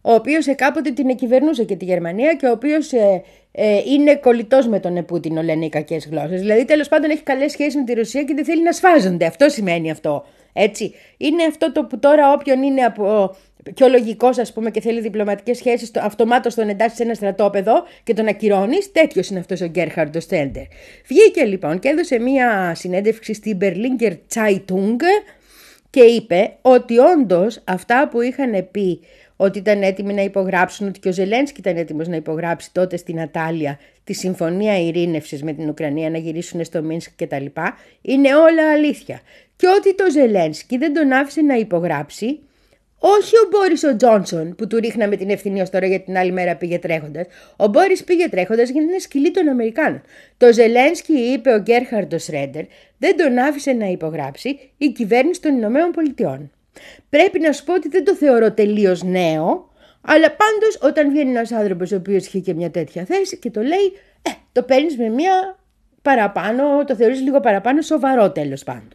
[0.00, 3.22] ο οποίος κάποτε την κυβερνούσε και τη Γερμανία και ο οποίος ε,
[3.52, 6.40] ε, είναι κολλητός με τον Πούτιν, λένε οι κακές γλώσσες.
[6.40, 9.26] Δηλαδή, τέλος πάντων, έχει καλές σχέσεις με τη Ρωσία και δεν θέλει να σφάζονται.
[9.26, 10.24] Αυτό σημαίνει αυτό.
[10.52, 10.94] Έτσι.
[11.16, 13.36] Είναι αυτό το που τώρα όποιον είναι από
[13.74, 18.14] πιο λογικός, ας πούμε, και θέλει διπλωματικές σχέσεις, αυτομάτως τον εντάσσει σε ένα στρατόπεδο και
[18.14, 18.92] τον ακυρώνεις.
[18.92, 20.64] Τέτοιος είναι αυτός ο Γκέρχαρντ Στέντερ.
[21.06, 24.96] Βγήκε λοιπόν και έδωσε μία συνέντευξη στην Berlinger Zeitung
[25.90, 29.00] και είπε ότι όντως αυτά που είχαν πει
[29.36, 33.20] ότι ήταν έτοιμοι να υπογράψουν, ότι και ο Ζελένσκι ήταν έτοιμος να υπογράψει τότε στην
[33.20, 37.44] Ατάλια τη Συμφωνία Ειρήνευσης με την Ουκρανία να γυρίσουν στο Μίνσκ κτλ.
[38.02, 39.20] Είναι όλα αλήθεια.
[39.56, 42.40] Και ότι το Ζελένσκι δεν τον άφησε να υπογράψει
[43.04, 46.32] όχι ο Μπόρις ο Τζόνσον που του ρίχναμε την ευθυνή ω τώρα για την άλλη
[46.32, 47.26] μέρα πήγε τρέχοντας.
[47.56, 50.02] Ο Μπόρις πήγε τρέχοντας γιατί είναι σκυλή των Αμερικάνων.
[50.36, 52.64] Το Ζελένσκι, είπε ο Γκέρχαρντ Σρέντερ,
[52.98, 56.50] δεν τον άφησε να υπογράψει η κυβέρνηση των Ηνωμένων Πολιτειών.
[57.10, 61.52] Πρέπει να σου πω ότι δεν το θεωρώ τελείως νέο, αλλά πάντως όταν βγαίνει ένας
[61.52, 63.92] άνθρωπος ο οποίος είχε και μια τέτοια θέση και το λέει,
[64.22, 65.58] ε, το παίρνεις με μια
[66.02, 68.88] παραπάνω, το θεωρείς λίγο παραπάνω σοβαρό τέλος πάντων.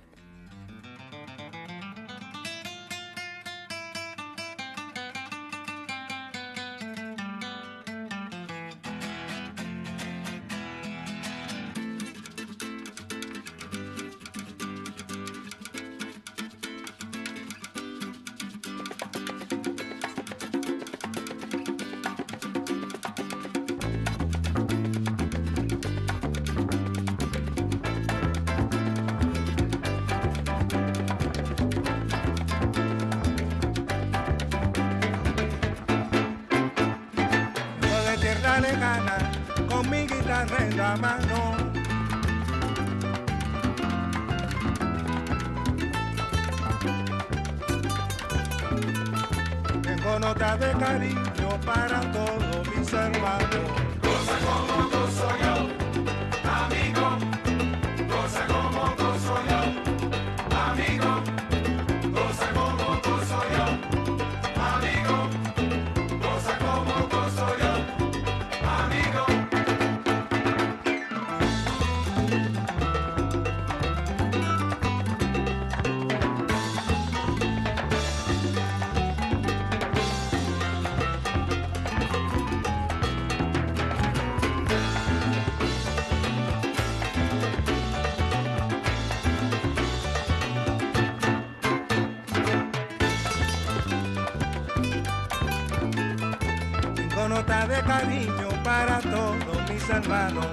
[97.28, 100.48] Nota de cariño para todos mis hermanos.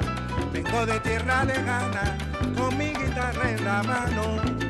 [0.52, 2.18] Vengo de tierra lejana
[2.56, 4.63] con mi guitarra en la mano.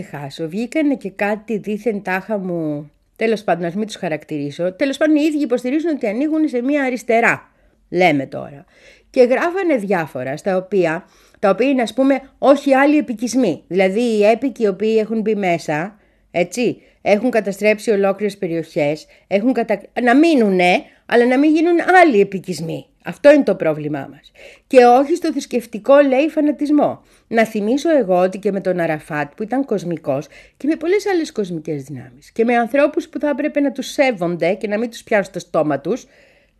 [0.00, 2.90] Ξεχάσω, βγήκανε και κάτι δίθεν τάχα μου.
[3.16, 4.72] Τέλος πάντων, ας μην τους χαρακτηρίσω.
[4.72, 7.50] Τέλος πάντων, οι ίδιοι υποστηρίζουν ότι ανοίγουν σε μία αριστερά.
[7.90, 8.64] Λέμε τώρα.
[9.10, 11.04] Και γράφανε διάφορα, στα οποία,
[11.38, 13.64] τα οποία είναι, ας πούμε, όχι άλλοι επικισμοί.
[13.68, 15.98] Δηλαδή, οι έπικοι οι οποίοι έχουν μπει μέσα,
[16.30, 19.80] έτσι, έχουν καταστρέψει ολόκληρες περιοχές, έχουν κατα...
[20.02, 22.86] να μείνουνε, αλλά να μην γίνουν άλλοι επικισμοί.
[23.04, 24.32] Αυτό είναι το πρόβλημά μας.
[24.66, 27.02] Και όχι στο θρησκευτικό λέει φανατισμό.
[27.28, 31.32] Να θυμίσω εγώ ότι και με τον Αραφάτ που ήταν κοσμικός και με πολλές άλλες
[31.32, 35.02] κοσμικές δυνάμεις και με ανθρώπους που θα έπρεπε να τους σέβονται και να μην τους
[35.02, 36.06] πιάνουν στο στόμα τους.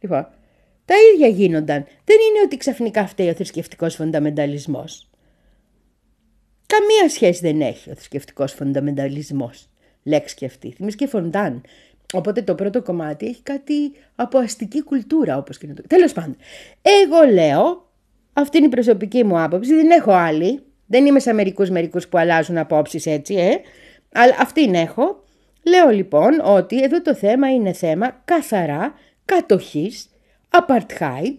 [0.01, 0.29] Λοιπόν,
[0.85, 1.85] τα ίδια γίνονταν.
[2.05, 5.11] Δεν είναι ότι ξαφνικά φταίει ο θρησκευτικός φονταμενταλισμός.
[6.67, 9.69] Καμία σχέση δεν έχει ο θρησκευτικός φονταμενταλισμός.
[10.03, 10.73] Λέξη και αυτή.
[10.73, 11.63] Θυμίζει και φοντάν.
[12.15, 15.83] Οπότε το πρώτο κομμάτι έχει κάτι από αστική κουλτούρα, όπως και να το.
[15.87, 16.37] Τέλος πάντων.
[16.83, 17.86] Εγώ λέω,
[18.39, 20.61] αυτή είναι η προσωπική μου άποψη, δεν έχω άλλη.
[20.87, 23.61] Δεν είμαι σαν μερικούς μερικούς που αλλάζουν απόψεις έτσι, ε.
[24.13, 25.25] Αλλά αυτήν έχω.
[25.63, 30.09] Λέω λοιπόν ότι εδώ το θέμα είναι θέμα καθαρά κατοχής,
[30.51, 31.39] apartheid,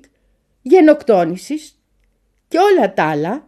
[0.61, 1.79] γενοκτόνησης
[2.47, 3.47] και όλα τα άλλα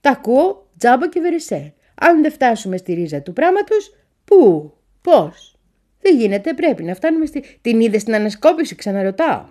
[0.00, 1.74] τα ακούω τζάμπα και βερεσέ.
[1.94, 5.56] Αν δεν φτάσουμε στη ρίζα του πράγματος, πού, πώς.
[6.00, 7.44] Δεν γίνεται, πρέπει να φτάνουμε στη...
[7.60, 9.44] Την είδες στην ανασκόπηση, ξαναρωτάω.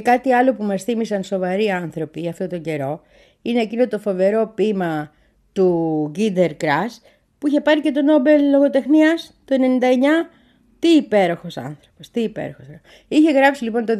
[0.00, 3.02] Και κάτι άλλο που μας θύμισαν σοβαροί άνθρωποι αυτόν τον καιρό
[3.42, 5.12] είναι εκείνο το φοβερό ποίημα
[5.52, 7.02] του Γκίντερ Κράς
[7.38, 10.30] που είχε πάρει και το Νόμπελ λογοτεχνίας το 99.
[10.78, 12.90] Τι υπέροχος άνθρωπος, τι υπέροχος άνθρωπος.
[13.08, 13.96] Είχε γράψει λοιπόν το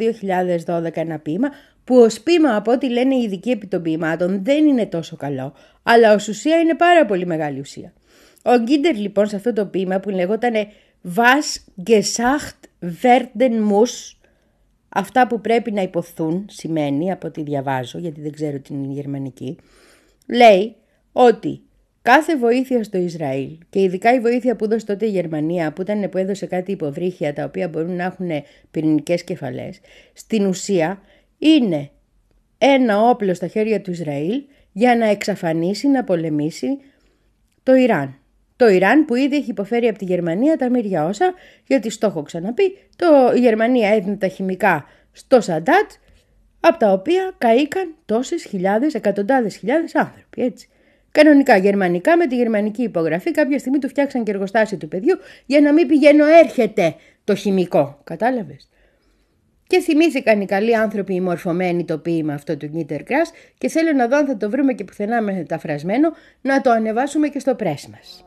[0.67, 1.49] 2012 ένα ποίημα
[1.85, 5.55] που ως ποίημα από ό,τι λένε οι ειδικοί επί των ποιημάτων δεν είναι τόσο καλό,
[5.83, 7.93] αλλά ως ουσία είναι πάρα πολύ μεγάλη ουσία.
[8.43, 10.55] Ο Γκίντερ λοιπόν σε αυτό το ποίημα που λεγόταν
[11.17, 11.49] Was
[11.91, 12.61] gesagt
[13.03, 14.20] werden muss
[14.93, 19.57] Αυτά που πρέπει να υποθούν σημαίνει, από ό,τι διαβάζω, γιατί δεν ξέρω την γερμανική,
[20.27, 20.77] λέει
[21.13, 21.61] ότι
[22.03, 26.09] κάθε βοήθεια στο Ισραήλ και ειδικά η βοήθεια που έδωσε τότε η Γερμανία, που ήταν
[26.09, 28.31] που έδωσε κάτι υποβρύχια τα οποία μπορούν να έχουν
[28.71, 29.81] πυρηνικές κεφαλές,
[30.13, 31.01] στην ουσία
[31.39, 31.91] είναι
[32.59, 36.79] ένα όπλο στα χέρια του Ισραήλ για να εξαφανίσει, να πολεμήσει
[37.63, 38.15] το Ιράν.
[38.61, 41.35] Το Ιράν που ήδη έχει υποφέρει από τη Γερμανία τα μύρια όσα,
[41.67, 45.91] γιατί στο έχω ξαναπεί, το, η Γερμανία έδινε τα χημικά στο Σαντάτ,
[46.61, 50.69] από τα οποία καήκαν τόσες χιλιάδες, εκατοντάδες χιλιάδες άνθρωποι, έτσι.
[51.13, 55.61] Κανονικά γερμανικά με τη γερμανική υπογραφή κάποια στιγμή του φτιάξαν και εργοστάσιο του παιδιού για
[55.61, 56.95] να μην πηγαίνω έρχεται
[57.25, 58.01] το χημικό.
[58.05, 58.69] Κατάλαβες.
[59.67, 63.93] Και θυμήθηκαν οι καλοί άνθρωποι οι μορφωμένοι το ποίημα αυτό του Νίτερ Κράς και θέλω
[63.93, 67.87] να δω αν θα το βρούμε και πουθενά μεταφρασμένο να το ανεβάσουμε και στο πρέσ
[67.87, 68.25] μας.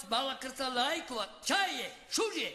[0.00, 2.52] Kovac, крца Kırsa, Laikova, Çaye, Şuje,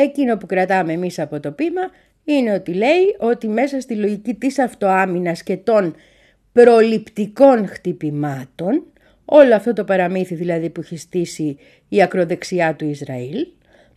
[0.00, 1.80] Εκείνο που κρατάμε εμείς από το πείμα
[2.24, 5.94] είναι ότι λέει ότι μέσα στη λογική της αυτοάμυνας και των
[6.52, 8.82] προληπτικών χτυπημάτων,
[9.24, 13.46] όλο αυτό το παραμύθι δηλαδή που έχει στήσει η ακροδεξιά του Ισραήλ,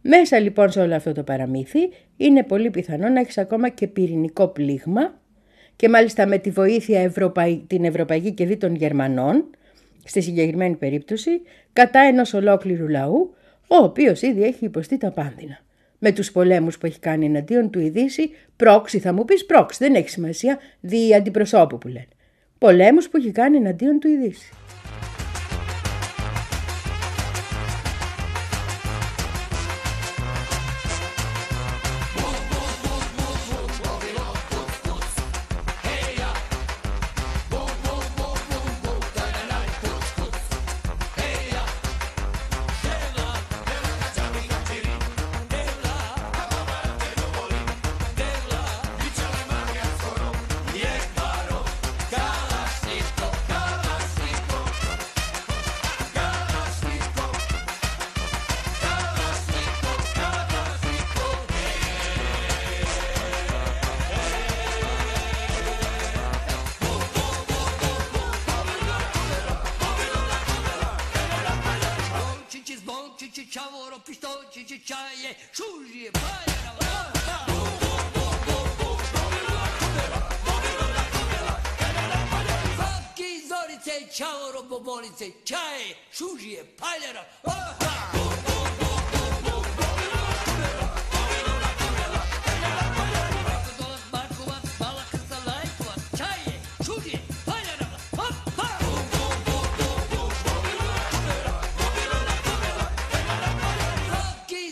[0.02, 1.80] μέσα λοιπόν σε όλο αυτό το παραμύθι
[2.18, 5.20] είναι πολύ πιθανό να έχεις ακόμα και πυρηνικό πλήγμα
[5.76, 7.64] και μάλιστα με τη βοήθεια Ευρωπαϊ...
[7.68, 9.46] την Ευρωπαϊκή και δι των Γερμανών,
[10.04, 11.42] στη συγκεκριμένη περίπτωση,
[11.74, 13.34] κατά ενός ολόκληρου λαού,
[13.68, 15.60] ο οποίος ήδη έχει υποστεί τα πάνδυνα.
[16.04, 19.78] Με τους πολέμους που έχει κάνει εναντίον του η Δύση, πρόξη θα μου πεις πρόξη,
[19.84, 22.08] δεν έχει σημασία, δι αντιπροσώπου που λένε.
[22.58, 24.54] Πολέμους που έχει κάνει εναντίον του η Δύση.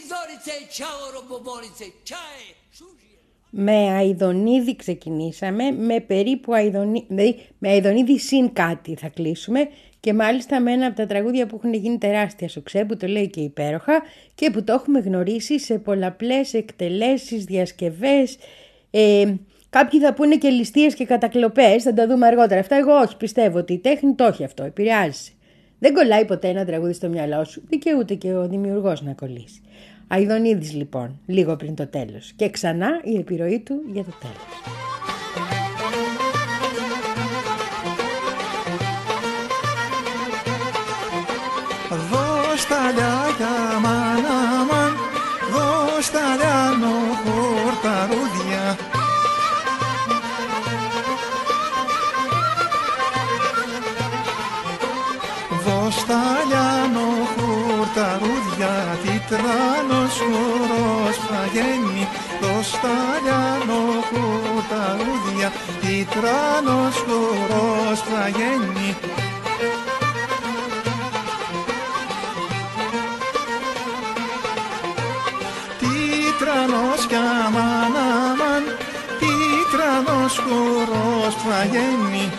[0.09, 3.17] Zorice, čavoro, bobonice, čaje, Šužje.
[3.51, 9.69] Με αιδονίδι ξεκινήσαμε, με περίπου αιδονίδι, δηλαδή με αιδονίδι συν κάτι θα κλείσουμε
[9.99, 13.29] και μάλιστα με ένα από τα τραγούδια που έχουν γίνει τεράστια σουξέ που το λέει
[13.29, 14.01] και υπέροχα
[14.35, 18.37] και που το έχουμε γνωρίσει σε πολλαπλές εκτελέσεις, διασκευές,
[18.91, 19.33] ε,
[19.69, 22.59] κάποιοι θα πούνε και ληστείες και κατακλοπές, θα τα δούμε αργότερα.
[22.59, 25.31] Αυτά εγώ όχι, πιστεύω ότι η τέχνη το έχει αυτό, επηρεάζει.
[25.79, 29.61] Δεν κολλάει ποτέ ένα τραγούδι στο μυαλό σου, δικαιούται και ο δημιουργός να κολλήσει.
[30.07, 32.31] Αιδονίδης λοιπόν, λίγο πριν το τέλος.
[32.35, 34.88] Και ξανά η επιρροή του για το τέλος.
[42.89, 44.25] μαλλιά αμάν
[44.59, 44.93] αμάν
[45.53, 48.77] δώσ' τα λιάνω χορταρούδια
[55.65, 57.07] δώσ' τα λιάνω
[59.03, 62.07] τι τρανος ουρός θα γέννει.
[62.41, 69.08] Δώσ' τα λιάνω χορταρούδια τιτράνος ουρός θα γέννει.
[81.49, 82.31] Θα γίνει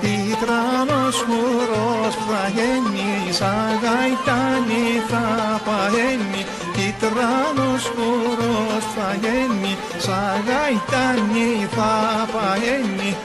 [0.00, 5.26] Τίτρανος χορός θα γίνει Σαν γαϊτάνι θα
[5.64, 11.92] πααίνει Τίτρανος χορός θα γίνει Σαν γαϊτάνι θα
[12.32, 13.16] πααίνει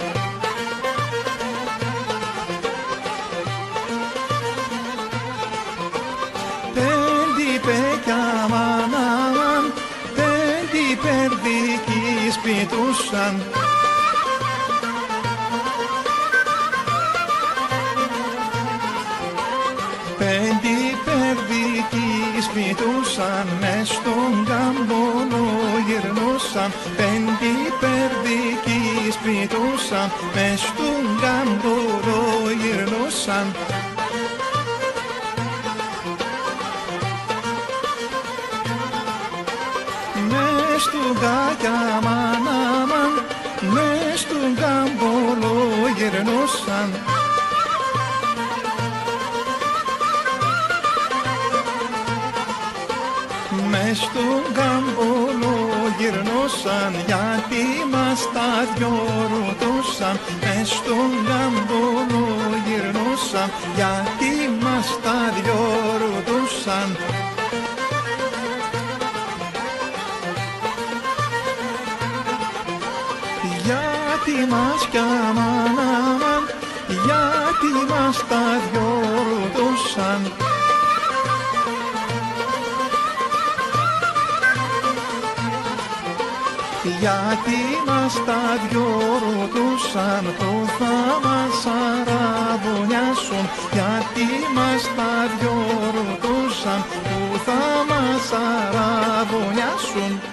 [12.60, 13.42] σπιτούσαν.
[20.18, 25.44] Πέντε περδικοί σπιτούσαν, μες στον καμπόνο
[25.88, 26.72] γυρνούσαν.
[26.98, 32.20] Πέντε περδικοί σπιτούσαν, μες στον καμπόνο
[32.62, 33.56] γυρνούσαν.
[40.30, 41.99] Μες του γκάκια
[46.20, 46.90] γυρνούσαν.
[53.70, 55.56] Μες του γκάμπολο
[56.00, 58.94] γυρνούσαν, γιατί μας τα δυο
[59.32, 60.20] ρωτούσαν.
[60.42, 62.26] Μες του γκάμπολο
[62.66, 64.32] γυρνούσαν, γιατί
[64.64, 65.62] μας τα δυο
[66.02, 66.98] ρωτούσαν.
[73.70, 75.59] Γιατί μας κι αμάν αμάν,
[77.80, 80.32] γιατί μας τα δυο ρωτούσαν.
[87.00, 88.88] Γιατί μας τα δυο
[89.24, 91.58] ρωτούσαν, το θα μας
[91.92, 93.46] αραβωνιάσουν.
[93.72, 95.58] Γιατί μας τα δυο
[95.96, 100.29] ρωτούσαν, που θα μας αραβωνιάσουν.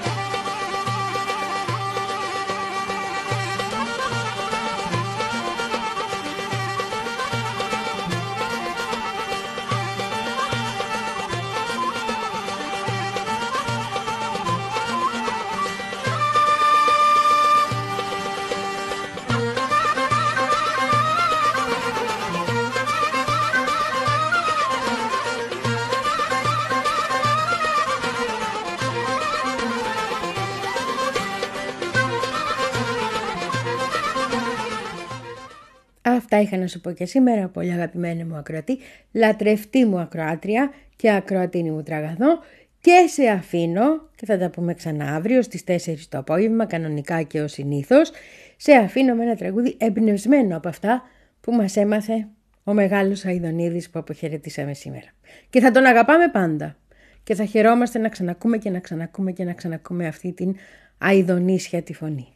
[36.28, 38.78] Αυτά είχα να σου πω και σήμερα, πολύ αγαπημένη μου ακροατή,
[39.12, 42.38] λατρευτή μου ακροάτρια και ακροατίνη μου τραγαδό
[42.80, 47.40] και σε αφήνω και θα τα πούμε ξανά αύριο στις 4 το απόγευμα, κανονικά και
[47.40, 48.12] ως συνήθως.
[48.56, 51.02] Σε αφήνω με ένα τραγούδι εμπνευσμένο από αυτά
[51.40, 52.28] που μας έμαθε
[52.64, 55.06] ο μεγάλος Αιδονίδης που αποχαιρετήσαμε σήμερα.
[55.50, 56.76] Και θα τον αγαπάμε πάντα.
[57.22, 60.56] Και θα χαιρόμαστε να ξανακούμε και να ξανακούμε και να ξανακούμε αυτή την
[60.98, 62.35] αηδονίσια τη φωνή.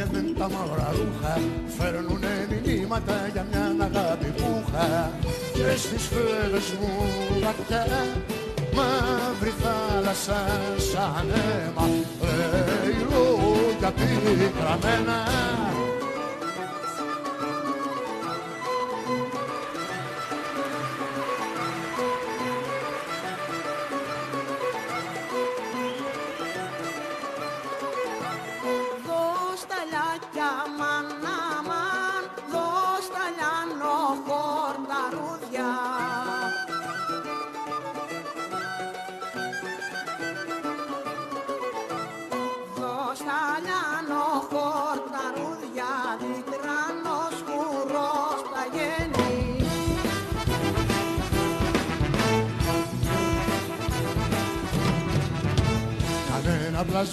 [0.00, 1.40] Και με τα μαύρα ρούχα
[1.78, 5.10] Φέρνουνε μηνύματα για μια αγάπη που είχα
[5.52, 6.92] Και στις φλέβες μου
[7.42, 7.86] βαθιά
[8.74, 10.40] Μαύρη θάλασσα
[10.92, 11.88] σαν αίμα
[12.20, 15.18] Λέει λόγια πικραμένα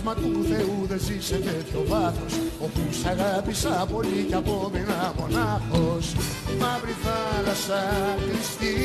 [0.08, 6.05] πλάσμα του Θεού δεν ζει σε τέτοιο βάθος Όπου σ' αγάπησα πολύ κι απόμεινα μονάχος.
[6.60, 7.84] Μαύρη θάλασσα
[8.30, 8.78] κλειστή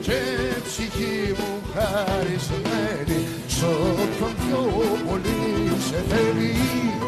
[0.00, 0.20] και
[0.66, 4.62] ψυχή μου χαρισμένη Σ' όποιον πιο
[5.08, 6.99] πολύ σε θέλει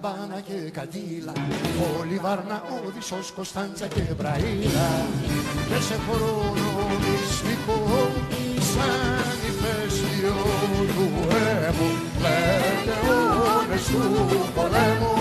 [0.00, 1.32] καμπάνα και καντήλα
[1.98, 4.88] Όλη Βάρνα, Όδυσσος, Κωνσταντσα και Μπραήλα.
[5.68, 6.70] Και σε χρόνο
[7.02, 7.78] μυστικό,
[8.72, 10.34] σαν ηφαίστειο
[10.94, 11.08] του
[11.66, 11.90] έμου
[12.22, 12.96] Πέντε
[13.58, 15.17] ώρες του πολέμου